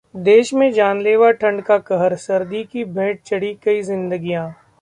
[0.15, 4.49] देश में जानलेवा ठंड का कहर, सर्दी की भेंट चढ़ीं कई जिंदगियां